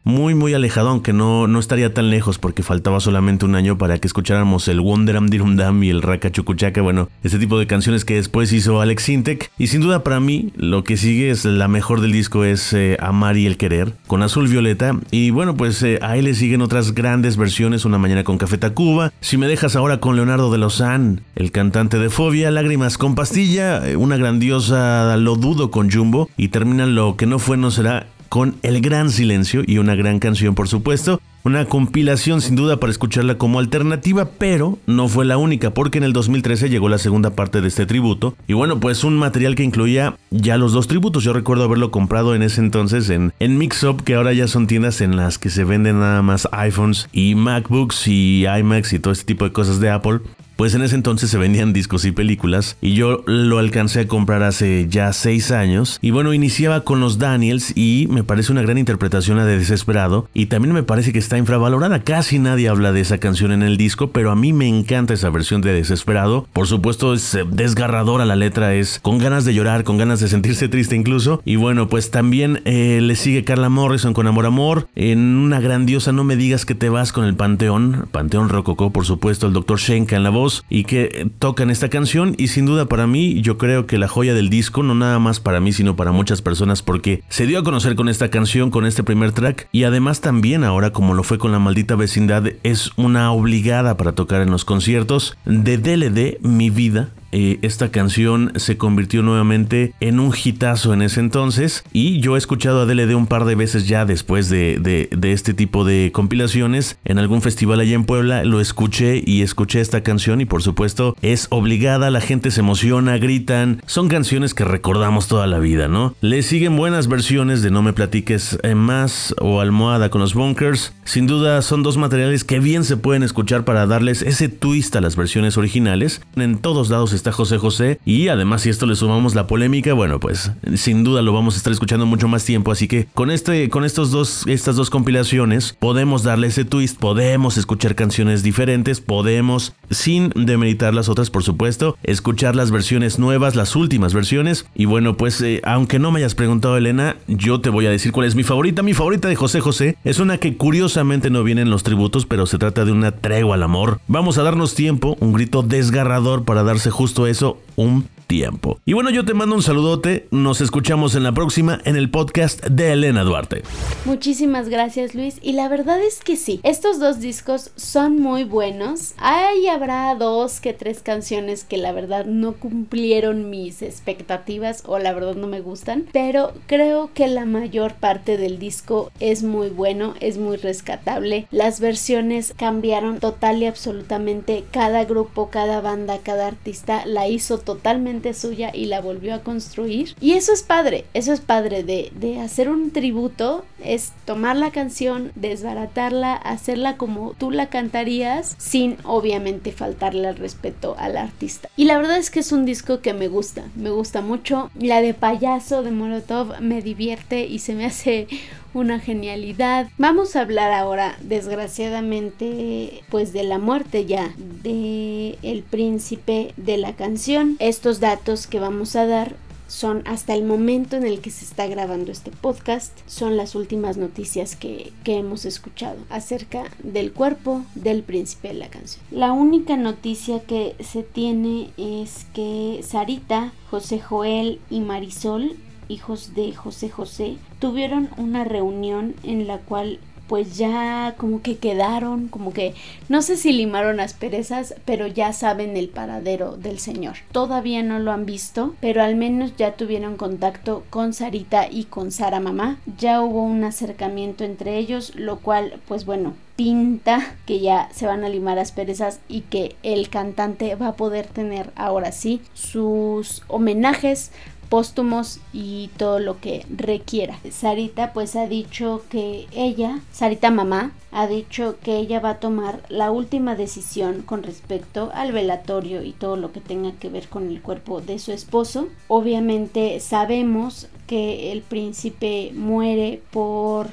muy 0.03 0.34
muy 0.36 0.53
alejado, 0.53 0.89
aunque 0.89 1.13
no, 1.13 1.48
no 1.48 1.60
estaría 1.60 1.93
tan 1.93 2.10
lejos 2.10 2.38
porque 2.38 2.63
faltaba 2.63 3.00
solamente 3.00 3.46
un 3.46 3.55
año 3.55 3.77
para 3.77 3.98
que 4.00 4.08
escucháramos 4.08 4.67
el 4.67 4.79
Wonderam 4.79 5.27
Dirum 5.27 5.55
Dam 5.55 5.84
y 5.84 5.89
el 5.89 6.01
Raka 6.01 6.31
Chukuchaka, 6.31 6.81
bueno, 6.81 7.10
este 7.24 7.38
tipo 7.38 7.60
de 7.60 7.67
canciones 7.67 8.05
que 8.05 8.15
después 8.15 8.51
hizo 8.53 8.81
Alex 8.81 9.10
Intec. 9.10 9.51
Y 9.58 9.67
sin 9.67 9.81
duda 9.81 10.03
para 10.03 10.20
mí, 10.20 10.51
lo 10.55 10.84
que 10.84 10.98
sigue 10.98 11.29
es 11.29 11.46
la 11.46 11.67
mejor 11.67 12.01
del 12.01 12.12
disco 12.12 12.43
es 12.43 12.74
eh, 12.74 12.98
Amar 13.00 13.38
y 13.38 13.46
el 13.46 13.58
Querer, 13.58 13.93
con 14.08 14.24
Azul 14.24 14.48
Violeta. 14.48 14.98
Y 15.12 15.29
bueno, 15.29 15.55
pues 15.55 15.81
eh, 15.84 16.00
ahí 16.01 16.22
le 16.22 16.34
siguen 16.34 16.62
otras 16.62 16.93
grandes 16.93 17.38
versiones, 17.38 17.86
Una 17.86 17.98
Mañana 17.98 18.24
con 18.24 18.38
Café 18.38 18.58
Tacuba, 18.58 19.12
Si 19.22 19.38
me 19.38 19.48
dejas 19.48 19.75
ahora 19.75 20.00
con 20.00 20.15
Leonardo 20.15 20.51
de 20.51 20.58
Lozán, 20.58 21.22
el 21.36 21.51
cantante 21.51 22.00
de 22.00 22.10
Fobia, 22.10 22.51
Lágrimas 22.51 22.98
con 22.98 23.15
Pastilla, 23.15 23.88
eh, 23.88 23.96
una 23.96 24.17
grandiosa 24.17 25.15
Lo 25.17 25.36
Dudo 25.36 25.72
con 25.72 25.91
Jumbo, 25.91 26.29
y 26.38 26.48
termina 26.48 26.86
Lo 26.86 27.17
que 27.17 27.25
no 27.25 27.39
fue 27.39 27.58
no 27.58 27.72
será 27.72 28.08
con 28.31 28.55
El 28.63 28.79
Gran 28.79 29.09
Silencio 29.09 29.61
y 29.67 29.77
una 29.77 29.93
gran 29.93 30.19
canción 30.19 30.55
por 30.55 30.69
supuesto. 30.69 31.19
Una 31.43 31.65
compilación 31.65 32.39
sin 32.39 32.55
duda 32.55 32.79
para 32.79 32.91
escucharla 32.91 33.38
como 33.38 33.59
alternativa, 33.59 34.29
pero 34.38 34.79
no 34.85 35.09
fue 35.09 35.25
la 35.25 35.38
única 35.38 35.73
porque 35.73 35.97
en 35.97 36.05
el 36.05 36.13
2013 36.13 36.69
llegó 36.69 36.88
la 36.88 36.97
segunda 36.97 37.31
parte 37.31 37.59
de 37.59 37.67
este 37.67 37.85
tributo. 37.85 38.38
Y 38.47 38.53
bueno, 38.53 38.79
pues 38.79 39.03
un 39.03 39.17
material 39.17 39.55
que 39.55 39.63
incluía 39.63 40.15
ya 40.29 40.57
los 40.57 40.71
dos 40.71 40.88
tributos. 40.88 41.25
Yo 41.25 41.33
recuerdo 41.33 41.65
haberlo 41.65 41.91
comprado 41.91 42.33
en 42.33 42.43
ese 42.43 42.61
entonces 42.61 43.09
en, 43.09 43.33
en 43.39 43.57
Mixup, 43.57 44.01
que 44.01 44.15
ahora 44.15 44.31
ya 44.31 44.47
son 44.47 44.65
tiendas 44.65 45.01
en 45.01 45.17
las 45.17 45.38
que 45.38 45.50
se 45.50 45.65
venden 45.65 46.00
nada 46.00 46.21
más 46.21 46.47
iPhones 46.53 47.09
y 47.11 47.35
MacBooks 47.35 48.07
y 48.07 48.45
iMacs 48.45 48.93
y 48.93 49.00
todo 49.00 49.11
este 49.11 49.25
tipo 49.25 49.43
de 49.43 49.51
cosas 49.51 49.81
de 49.81 49.89
Apple 49.89 50.19
pues 50.61 50.75
en 50.75 50.83
ese 50.83 50.93
entonces 50.93 51.31
se 51.31 51.39
vendían 51.39 51.73
discos 51.73 52.05
y 52.05 52.11
películas 52.11 52.77
y 52.81 52.93
yo 52.93 53.23
lo 53.25 53.57
alcancé 53.57 54.01
a 54.01 54.07
comprar 54.07 54.43
hace 54.43 54.85
ya 54.87 55.11
seis 55.11 55.49
años. 55.49 55.97
Y 56.03 56.11
bueno 56.11 56.35
iniciaba 56.35 56.81
con 56.81 56.99
los 56.99 57.17
Daniels 57.17 57.75
y 57.75 58.05
me 58.11 58.23
parece 58.23 58.51
una 58.51 58.61
gran 58.61 58.77
interpretación 58.77 59.37
la 59.37 59.45
de 59.45 59.57
Desesperado. 59.57 60.29
Y 60.35 60.45
también 60.45 60.75
me 60.75 60.83
parece 60.83 61.13
que 61.13 61.17
está 61.17 61.39
infravalorada. 61.39 62.03
Casi 62.03 62.37
nadie 62.37 62.69
habla 62.69 62.91
de 62.91 63.01
esa 63.01 63.17
canción 63.17 63.51
en 63.51 63.63
el 63.63 63.75
disco 63.75 64.11
pero 64.11 64.29
a 64.29 64.35
mí 64.35 64.53
me 64.53 64.67
encanta 64.67 65.15
esa 65.15 65.31
versión 65.31 65.61
de 65.61 65.73
Desesperado. 65.73 66.45
Por 66.53 66.67
supuesto 66.67 67.15
es 67.15 67.33
eh, 67.33 67.43
desgarradora 67.49 68.25
la 68.25 68.35
letra 68.35 68.75
es 68.75 68.99
con 69.01 69.17
ganas 69.17 69.45
de 69.45 69.55
llorar 69.55 69.83
con 69.83 69.97
ganas 69.97 70.19
de 70.19 70.27
sentirse 70.27 70.67
triste 70.67 70.95
incluso. 70.95 71.41
Y 71.43 71.55
bueno 71.55 71.89
pues 71.89 72.11
también 72.11 72.61
eh, 72.65 72.99
le 73.01 73.15
sigue 73.15 73.43
Carla 73.43 73.69
Morrison 73.69 74.13
con 74.13 74.27
Amor 74.27 74.45
Amor. 74.45 74.89
En 74.93 75.37
una 75.37 75.59
grandiosa 75.59 76.11
No 76.11 76.23
me 76.23 76.35
digas 76.35 76.67
que 76.67 76.75
te 76.75 76.89
vas 76.89 77.11
con 77.13 77.25
el 77.25 77.33
Panteón 77.33 78.07
Panteón 78.11 78.49
Rococó 78.49 78.91
por 78.91 79.07
supuesto 79.07 79.47
el 79.47 79.53
Dr. 79.53 79.79
Shenka 79.79 80.15
en 80.15 80.21
la 80.21 80.29
voz 80.29 80.50
y 80.70 80.84
que 80.84 81.29
tocan 81.39 81.70
esta 81.70 81.89
canción. 81.89 82.36
Y 82.38 82.48
sin 82.48 82.65
duda 82.65 82.86
para 82.86 83.08
mí 83.08 83.41
yo 83.41 83.58
creo 83.58 83.86
que 83.86 83.98
la 83.98 84.08
joya 84.08 84.34
del 84.34 84.50
disco, 84.50 84.84
no 84.84 84.96
nada 84.96 85.20
más 85.20 85.39
para 85.39 85.60
mí 85.60 85.72
sino 85.72 85.96
para 85.96 86.12
muchas 86.12 86.41
personas 86.41 86.81
porque 86.81 87.24
se 87.29 87.46
dio 87.46 87.60
a 87.60 87.63
conocer 87.63 87.96
con 87.96 88.10
esta 88.10 88.29
canción, 88.29 88.72
con 88.72 88.86
este 88.86 89.03
primer 89.03 89.31
track. 89.31 89.67
Y 89.72 89.84
además 89.84 90.22
también 90.22 90.63
ahora 90.63 90.91
como 90.91 91.13
lo 91.13 91.24
fue 91.24 91.38
con 91.38 91.51
la 91.51 91.60
maldita 91.60 91.96
vecindad 91.96 92.43
es 92.63 92.91
una 92.96 93.31
obligada 93.31 93.98
para 93.98 94.13
tocar 94.13 94.41
en 94.41 94.51
los 94.51 94.65
conciertos 94.65 95.38
de 95.46 95.77
DLD 95.77 96.46
Mi 96.46 96.70
Vida 96.70 97.10
eh, 97.31 97.59
esta 97.61 97.89
canción 97.89 98.51
se 98.55 98.77
convirtió 98.77 99.21
nuevamente 99.23 99.93
en 100.00 100.19
un 100.19 100.33
hitazo 100.33 100.93
en 100.93 101.01
ese 101.01 101.19
entonces. 101.19 101.83
Y 101.93 102.19
yo 102.19 102.35
he 102.35 102.38
escuchado 102.38 102.81
a 102.81 102.85
DLD 102.85 103.15
un 103.15 103.27
par 103.27 103.45
de 103.45 103.55
veces 103.55 103.88
ya 103.88 104.05
después 104.05 104.50
de, 104.50 104.79
de, 104.79 105.31
este 105.31 105.53
tipo 105.53 105.85
de 105.85 106.11
compilaciones. 106.13 106.97
En 107.05 107.17
algún 107.17 107.41
festival 107.41 107.79
allá 107.79 107.95
en 107.95 108.03
Puebla 108.03 108.43
lo 108.43 108.59
escuché 108.59 109.23
y 109.25 109.41
escuché 109.41 109.79
esta 109.79 110.01
canción 110.01 110.41
y 110.41 110.45
por 110.45 110.61
supuesto 110.61 111.15
es 111.21 111.47
obligada, 111.50 112.09
la 112.11 112.21
gente 112.21 112.51
se 112.51 112.59
emociona, 112.59 113.17
gritan, 113.17 113.81
son 113.85 114.09
canciones 114.09 114.53
que 114.53 114.65
recordamos 114.65 115.27
toda 115.27 115.47
la 115.47 115.59
vida, 115.59 115.88
¿no? 115.88 116.15
Le 116.21 116.43
siguen 116.43 116.75
buenas 116.75 117.07
versiones 117.07 117.61
de 117.61 117.71
No 117.71 117.81
me 117.81 117.93
platiques 117.93 118.57
más 118.75 119.33
o 119.39 119.61
Almohada 119.61 120.09
con 120.09 120.21
los 120.21 120.33
Bunkers, 120.33 120.93
sin 121.05 121.27
duda 121.27 121.61
son 121.61 121.83
dos 121.83 121.97
materiales 121.97 122.43
que 122.43 122.59
bien 122.59 122.83
se 122.83 122.97
pueden 122.97 123.23
escuchar 123.23 123.63
para 123.63 123.85
darles 123.85 124.21
ese 124.21 124.50
twist 124.50 124.95
a 124.95 125.01
las 125.01 125.15
versiones 125.15 125.57
originales, 125.57 126.21
en 126.35 126.57
todos 126.57 126.89
lados 126.89 127.13
está 127.21 127.31
José 127.31 127.57
José. 127.57 127.99
Y 128.05 128.27
además, 128.27 128.63
si 128.63 128.69
esto 128.69 128.85
le 128.85 128.95
sumamos 128.95 129.35
la 129.35 129.47
polémica, 129.47 129.93
bueno, 129.93 130.19
pues 130.19 130.51
sin 130.75 131.03
duda 131.03 131.21
lo 131.21 131.33
vamos 131.33 131.53
a 131.53 131.57
estar 131.57 131.71
escuchando 131.71 132.05
mucho 132.05 132.27
más 132.27 132.43
tiempo. 132.43 132.71
Así 132.71 132.87
que 132.87 133.07
con 133.13 133.31
este, 133.31 133.69
con 133.69 133.85
estos 133.85 134.11
dos, 134.11 134.43
estas 134.47 134.75
dos 134.75 134.89
compilaciones, 134.89 135.77
podemos 135.79 136.23
darle 136.23 136.47
ese 136.47 136.65
twist, 136.65 136.99
podemos 136.99 137.57
escuchar 137.57 137.95
canciones 137.95 138.43
diferentes, 138.43 139.01
podemos, 139.01 139.73
sin 139.89 140.29
demeritar 140.35 140.93
las 140.93 141.09
otras, 141.09 141.29
por 141.29 141.43
supuesto, 141.43 141.97
escuchar 142.03 142.55
las 142.55 142.71
versiones 142.71 143.19
nuevas, 143.19 143.55
las 143.55 143.75
últimas 143.75 144.13
versiones. 144.13 144.65
Y 144.75 144.85
bueno, 144.85 145.15
pues 145.15 145.41
eh, 145.41 145.61
aunque 145.63 145.99
no 145.99 146.11
me 146.11 146.19
hayas 146.19 146.35
preguntado, 146.35 146.77
Elena, 146.77 147.17
yo 147.27 147.61
te 147.61 147.69
voy 147.69 147.85
a 147.85 147.91
decir 147.91 148.11
cuál 148.11 148.27
es 148.27 148.35
mi 148.35 148.43
favorita. 148.43 148.81
Mi 148.83 148.93
favorita 148.93 149.27
de 149.27 149.35
José 149.35 149.59
José 149.61 149.97
es 150.03 150.19
una 150.19 150.37
que 150.37 150.57
curiosamente 150.57 151.29
no 151.29 151.43
viene 151.43 151.61
en 151.61 151.69
los 151.69 151.83
tributos, 151.83 152.25
pero 152.25 152.47
se 152.47 152.57
trata 152.57 152.83
de 152.85 152.91
una 152.91 153.11
tregua 153.11 153.55
al 153.55 153.63
amor. 153.63 153.99
Vamos 154.07 154.37
a 154.37 154.43
darnos 154.43 154.73
tiempo, 154.73 155.17
un 155.19 155.33
grito 155.33 155.61
desgarrador 155.61 156.45
para 156.45 156.63
darse 156.63 156.89
justo 156.89 157.10
eso 157.27 157.57
un 157.75 158.07
tiempo. 158.31 158.79
Y 158.85 158.93
bueno, 158.93 159.09
yo 159.09 159.25
te 159.25 159.33
mando 159.33 159.57
un 159.57 159.61
saludote, 159.61 160.29
nos 160.31 160.61
escuchamos 160.61 161.15
en 161.15 161.23
la 161.23 161.33
próxima 161.33 161.81
en 161.83 161.97
el 161.97 162.09
podcast 162.09 162.63
de 162.65 162.93
Elena 162.93 163.25
Duarte. 163.25 163.63
Muchísimas 164.05 164.69
gracias 164.69 165.13
Luis 165.15 165.38
y 165.41 165.51
la 165.51 165.67
verdad 165.67 166.01
es 166.01 166.21
que 166.21 166.38
sí, 166.38 166.61
estos 166.63 166.97
dos 166.97 167.19
discos 167.19 167.71
son 167.75 168.21
muy 168.21 168.45
buenos. 168.45 169.15
Ahí 169.17 169.67
habrá 169.67 170.15
dos 170.15 170.61
que 170.61 170.71
tres 170.71 171.01
canciones 171.01 171.65
que 171.65 171.75
la 171.75 171.91
verdad 171.91 172.25
no 172.25 172.53
cumplieron 172.53 173.50
mis 173.50 173.81
expectativas 173.81 174.83
o 174.85 174.97
la 174.97 175.11
verdad 175.11 175.35
no 175.35 175.47
me 175.47 175.59
gustan, 175.59 176.05
pero 176.13 176.53
creo 176.67 177.09
que 177.13 177.27
la 177.27 177.43
mayor 177.43 177.95
parte 177.95 178.38
del 178.38 178.59
disco 178.59 179.11
es 179.19 179.43
muy 179.43 179.67
bueno, 179.71 180.13
es 180.21 180.38
muy 180.38 180.55
rescatable. 180.55 181.47
Las 181.51 181.81
versiones 181.81 182.53
cambiaron 182.55 183.19
total 183.19 183.61
y 183.61 183.65
absolutamente 183.65 184.63
cada 184.71 185.03
grupo, 185.03 185.50
cada 185.50 185.81
banda, 185.81 186.19
cada 186.19 186.47
artista 186.47 187.05
la 187.05 187.27
hizo 187.27 187.57
totalmente 187.57 188.20
suya 188.33 188.71
y 188.73 188.85
la 188.85 189.01
volvió 189.01 189.33
a 189.33 189.39
construir. 189.39 190.15
Y 190.19 190.33
eso 190.33 190.53
es 190.53 190.63
padre, 190.63 191.05
eso 191.13 191.33
es 191.33 191.41
padre 191.41 191.83
de, 191.83 192.11
de 192.15 192.39
hacer 192.39 192.69
un 192.69 192.91
tributo, 192.91 193.65
es 193.83 194.11
tomar 194.25 194.55
la 194.55 194.71
canción, 194.71 195.31
desbaratarla, 195.35 196.33
hacerla 196.33 196.97
como 196.97 197.33
tú 197.37 197.51
la 197.51 197.67
cantarías, 197.67 198.55
sin 198.57 198.97
obviamente 199.03 199.71
faltarle 199.71 200.27
al 200.27 200.37
respeto 200.37 200.95
al 200.97 201.17
artista. 201.17 201.69
Y 201.75 201.85
la 201.85 201.97
verdad 201.97 202.17
es 202.17 202.29
que 202.29 202.39
es 202.39 202.51
un 202.51 202.65
disco 202.65 203.01
que 203.01 203.13
me 203.13 203.27
gusta, 203.27 203.63
me 203.75 203.89
gusta 203.89 204.21
mucho. 204.21 204.69
La 204.79 205.01
de 205.01 205.13
payaso 205.13 205.83
de 205.83 205.91
Molotov 205.91 206.61
me 206.61 206.81
divierte 206.81 207.45
y 207.45 207.59
se 207.59 207.73
me 207.73 207.85
hace 207.85 208.27
una 208.73 208.99
genialidad. 208.99 209.89
Vamos 209.97 210.35
a 210.35 210.41
hablar 210.41 210.71
ahora, 210.71 211.17
desgraciadamente, 211.21 213.03
pues 213.09 213.33
de 213.33 213.43
la 213.43 213.59
muerte 213.59 214.05
ya 214.05 214.33
de 214.63 215.37
el 215.41 215.63
príncipe 215.63 216.53
de 216.57 216.77
la 216.77 216.95
canción. 216.95 217.55
Estos 217.59 217.99
datos 217.99 218.47
que 218.47 218.59
vamos 218.59 218.95
a 218.95 219.05
dar 219.05 219.35
son 219.71 220.03
hasta 220.05 220.33
el 220.33 220.43
momento 220.43 220.97
en 220.97 221.05
el 221.05 221.21
que 221.21 221.31
se 221.31 221.45
está 221.45 221.65
grabando 221.65 222.11
este 222.11 222.29
podcast, 222.29 222.91
son 223.07 223.37
las 223.37 223.55
últimas 223.55 223.95
noticias 223.95 224.57
que, 224.57 224.91
que, 225.05 225.17
hemos 225.17 225.45
escuchado 225.45 225.97
acerca 226.09 226.65
del 226.83 227.13
cuerpo 227.13 227.63
del 227.73 228.03
príncipe 228.03 228.49
de 228.49 228.55
la 228.55 228.67
canción. 228.67 229.01
La 229.11 229.31
única 229.31 229.77
noticia 229.77 230.41
que 230.41 230.75
se 230.81 231.03
tiene 231.03 231.69
es 231.77 232.25
que 232.33 232.81
Sarita, 232.83 233.53
José 233.69 234.01
Joel 234.01 234.59
y 234.69 234.81
Marisol 234.81 235.55
hijos 235.91 236.33
de 236.33 236.53
José 236.53 236.89
José, 236.89 237.38
tuvieron 237.60 238.10
una 238.17 238.43
reunión 238.43 239.15
en 239.24 239.48
la 239.48 239.57
cual 239.60 240.00
pues 240.31 240.57
ya 240.57 241.15
como 241.17 241.41
que 241.41 241.57
quedaron, 241.57 242.29
como 242.29 242.53
que 242.53 242.74
no 243.10 243.21
sé 243.21 243.36
si 243.36 243.51
limaron 243.51 243.98
las 243.98 244.13
perezas, 244.13 244.75
pero 244.86 245.05
ya 245.05 245.33
saben 245.33 245.75
el 245.75 245.89
paradero 245.89 246.55
del 246.55 246.79
señor. 246.79 247.17
Todavía 247.33 247.83
no 247.83 248.00
lo 248.00 248.13
han 248.13 248.25
visto, 248.25 248.74
pero 248.79 249.03
al 249.03 249.17
menos 249.17 249.57
ya 249.57 249.75
tuvieron 249.75 250.15
contacto 250.15 250.86
con 250.89 251.12
Sarita 251.12 251.67
y 251.69 251.83
con 251.83 252.13
Sara 252.13 252.39
mamá. 252.39 252.77
Ya 252.98 253.21
hubo 253.21 253.43
un 253.43 253.65
acercamiento 253.65 254.45
entre 254.45 254.77
ellos, 254.77 255.15
lo 255.15 255.39
cual 255.39 255.81
pues 255.86 256.05
bueno, 256.05 256.33
pinta 256.55 257.36
que 257.45 257.60
ya 257.60 257.89
se 257.91 258.05
van 258.05 258.24
a 258.24 258.29
limar 258.29 258.55
las 258.55 258.71
perezas 258.71 259.19
y 259.27 259.41
que 259.41 259.75
el 259.83 260.10
cantante 260.10 260.75
va 260.75 260.89
a 260.89 260.95
poder 260.95 261.25
tener 261.25 261.71
ahora 261.75 262.12
sí 262.12 262.39
sus 262.53 263.41
homenajes 263.48 264.31
póstumos 264.71 265.41
y 265.51 265.89
todo 265.97 266.19
lo 266.19 266.39
que 266.39 266.65
requiera. 266.69 267.37
Sarita 267.51 268.13
pues 268.13 268.37
ha 268.37 268.47
dicho 268.47 269.03
que 269.09 269.47
ella, 269.51 269.99
Sarita 270.13 270.49
mamá, 270.49 270.93
ha 271.11 271.27
dicho 271.27 271.75
que 271.83 271.97
ella 271.97 272.21
va 272.21 272.29
a 272.29 272.39
tomar 272.39 272.81
la 272.87 273.11
última 273.11 273.55
decisión 273.55 274.21
con 274.21 274.43
respecto 274.43 275.11
al 275.13 275.33
velatorio 275.33 276.03
y 276.03 276.13
todo 276.13 276.37
lo 276.37 276.53
que 276.53 276.61
tenga 276.61 276.93
que 276.93 277.09
ver 277.09 277.27
con 277.27 277.49
el 277.49 277.61
cuerpo 277.61 277.99
de 277.99 278.17
su 278.17 278.31
esposo. 278.31 278.87
Obviamente 279.09 279.99
sabemos 279.99 280.87
que 281.05 281.51
el 281.51 281.63
príncipe 281.63 282.53
muere 282.55 283.21
por 283.31 283.89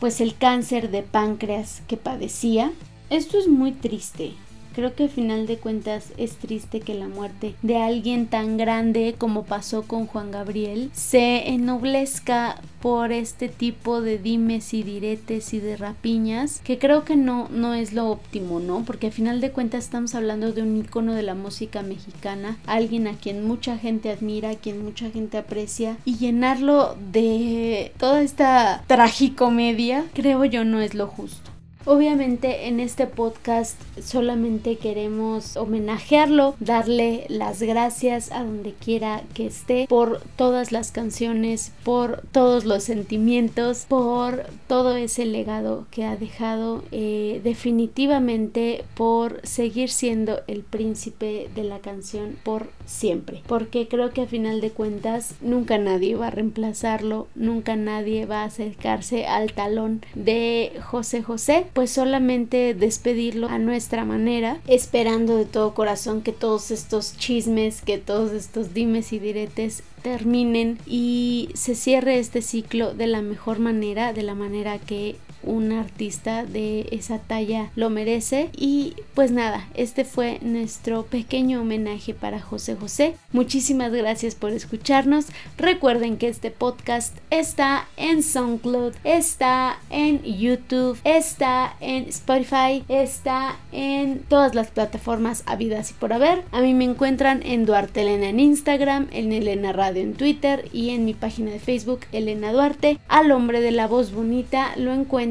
pues 0.00 0.20
el 0.20 0.36
cáncer 0.36 0.90
de 0.90 1.02
páncreas 1.02 1.80
que 1.88 1.96
padecía. 1.96 2.72
Esto 3.08 3.38
es 3.38 3.48
muy 3.48 3.72
triste, 3.72 4.34
Creo 4.80 4.94
que 4.94 5.02
al 5.02 5.10
final 5.10 5.46
de 5.46 5.58
cuentas 5.58 6.14
es 6.16 6.36
triste 6.36 6.80
que 6.80 6.94
la 6.94 7.06
muerte 7.06 7.54
de 7.60 7.76
alguien 7.76 8.28
tan 8.28 8.56
grande 8.56 9.14
como 9.18 9.44
pasó 9.44 9.82
con 9.82 10.06
Juan 10.06 10.30
Gabriel 10.30 10.88
se 10.94 11.50
ennoblezca 11.50 12.62
por 12.80 13.12
este 13.12 13.50
tipo 13.50 14.00
de 14.00 14.16
dimes 14.16 14.72
y 14.72 14.82
diretes 14.82 15.52
y 15.52 15.60
de 15.60 15.76
rapiñas 15.76 16.62
que 16.64 16.78
creo 16.78 17.04
que 17.04 17.14
no, 17.16 17.48
no 17.50 17.74
es 17.74 17.92
lo 17.92 18.08
óptimo, 18.10 18.58
¿no? 18.58 18.82
Porque 18.86 19.08
al 19.08 19.12
final 19.12 19.42
de 19.42 19.50
cuentas 19.50 19.84
estamos 19.84 20.14
hablando 20.14 20.50
de 20.52 20.62
un 20.62 20.78
icono 20.78 21.12
de 21.12 21.24
la 21.24 21.34
música 21.34 21.82
mexicana, 21.82 22.56
alguien 22.64 23.06
a 23.06 23.18
quien 23.18 23.46
mucha 23.46 23.76
gente 23.76 24.08
admira, 24.08 24.48
a 24.48 24.56
quien 24.56 24.82
mucha 24.82 25.10
gente 25.10 25.36
aprecia 25.36 25.98
y 26.06 26.16
llenarlo 26.16 26.96
de 27.12 27.92
toda 27.98 28.22
esta 28.22 28.82
tragicomedia 28.86 30.06
creo 30.14 30.46
yo 30.46 30.64
no 30.64 30.80
es 30.80 30.94
lo 30.94 31.06
justo. 31.06 31.49
Obviamente 31.86 32.68
en 32.68 32.78
este 32.78 33.06
podcast 33.06 33.80
solamente 34.02 34.76
queremos 34.76 35.56
homenajearlo, 35.56 36.54
darle 36.60 37.24
las 37.28 37.62
gracias 37.62 38.30
a 38.32 38.44
donde 38.44 38.74
quiera 38.74 39.22
que 39.32 39.46
esté 39.46 39.86
por 39.88 40.20
todas 40.36 40.72
las 40.72 40.92
canciones, 40.92 41.72
por 41.82 42.22
todos 42.32 42.66
los 42.66 42.84
sentimientos, 42.84 43.86
por 43.88 44.44
todo 44.66 44.94
ese 44.94 45.24
legado 45.24 45.86
que 45.90 46.04
ha 46.04 46.16
dejado 46.16 46.84
eh, 46.92 47.40
definitivamente 47.42 48.84
por 48.94 49.40
seguir 49.46 49.88
siendo 49.88 50.42
el 50.48 50.62
príncipe 50.62 51.48
de 51.54 51.64
la 51.64 51.78
canción 51.78 52.36
por 52.44 52.68
siempre. 52.84 53.42
Porque 53.46 53.88
creo 53.88 54.10
que 54.10 54.22
a 54.22 54.26
final 54.26 54.60
de 54.60 54.70
cuentas 54.70 55.34
nunca 55.40 55.78
nadie 55.78 56.14
va 56.14 56.26
a 56.26 56.30
reemplazarlo, 56.30 57.26
nunca 57.34 57.74
nadie 57.76 58.26
va 58.26 58.42
a 58.42 58.46
acercarse 58.46 59.26
al 59.26 59.54
talón 59.54 60.02
de 60.14 60.72
José 60.82 61.22
José 61.22 61.69
pues 61.72 61.90
solamente 61.90 62.74
despedirlo 62.74 63.48
a 63.48 63.58
nuestra 63.58 64.04
manera, 64.04 64.60
esperando 64.66 65.36
de 65.36 65.44
todo 65.44 65.74
corazón 65.74 66.22
que 66.22 66.32
todos 66.32 66.70
estos 66.70 67.16
chismes, 67.16 67.82
que 67.82 67.98
todos 67.98 68.32
estos 68.32 68.74
dimes 68.74 69.12
y 69.12 69.18
diretes 69.18 69.82
terminen 70.02 70.78
y 70.86 71.50
se 71.54 71.74
cierre 71.74 72.18
este 72.18 72.42
ciclo 72.42 72.94
de 72.94 73.06
la 73.06 73.22
mejor 73.22 73.58
manera, 73.58 74.12
de 74.12 74.22
la 74.22 74.34
manera 74.34 74.78
que 74.78 75.16
un 75.42 75.72
artista 75.72 76.44
de 76.44 76.88
esa 76.90 77.18
talla 77.18 77.70
lo 77.76 77.90
merece. 77.90 78.50
Y 78.56 78.94
pues 79.14 79.30
nada, 79.30 79.68
este 79.74 80.04
fue 80.04 80.38
nuestro 80.42 81.04
pequeño 81.04 81.60
homenaje 81.60 82.14
para 82.14 82.40
José 82.40 82.76
José. 82.76 83.14
Muchísimas 83.32 83.92
gracias 83.92 84.34
por 84.34 84.50
escucharnos. 84.50 85.26
Recuerden 85.56 86.16
que 86.16 86.28
este 86.28 86.50
podcast 86.50 87.16
está 87.30 87.88
en 87.96 88.22
SoundCloud, 88.22 88.94
está 89.04 89.78
en 89.90 90.22
YouTube, 90.22 90.98
está 91.04 91.76
en 91.80 92.04
Spotify, 92.08 92.84
está 92.88 93.56
en 93.72 94.20
todas 94.20 94.54
las 94.54 94.68
plataformas 94.68 95.42
habidas 95.46 95.90
y 95.90 95.94
por 95.94 96.12
haber. 96.12 96.42
A 96.52 96.60
mí 96.60 96.74
me 96.74 96.84
encuentran 96.84 97.42
en 97.44 97.66
Duarte 97.66 98.02
Elena 98.02 98.28
en 98.28 98.40
Instagram, 98.40 99.08
en 99.12 99.32
Elena 99.32 99.72
Radio 99.72 100.02
en 100.02 100.14
Twitter 100.14 100.68
y 100.72 100.90
en 100.90 101.04
mi 101.04 101.14
página 101.14 101.50
de 101.50 101.58
Facebook 101.58 102.00
Elena 102.12 102.52
Duarte. 102.52 102.98
Al 103.08 103.30
hombre 103.32 103.60
de 103.60 103.70
la 103.70 103.86
voz 103.86 104.12
bonita 104.12 104.72
lo 104.76 104.92
encuentran 104.92 105.29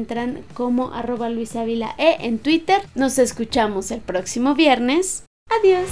como 0.54 0.92
arroba 0.92 1.28
Luis 1.28 1.56
Ávila 1.56 1.94
E 1.98 2.26
en 2.26 2.38
Twitter. 2.38 2.82
Nos 2.94 3.18
escuchamos 3.18 3.90
el 3.90 4.00
próximo 4.00 4.54
viernes. 4.54 5.24
Adiós. 5.60 5.88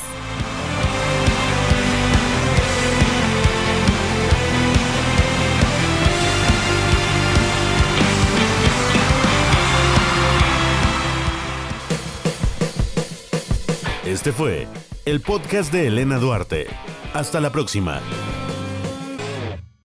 Este 14.09 14.33
fue 14.33 14.67
el 15.05 15.21
podcast 15.21 15.71
de 15.71 15.87
Elena 15.89 16.19
Duarte. 16.19 16.67
Hasta 17.13 17.41
la 17.41 17.53
próxima. 17.53 18.01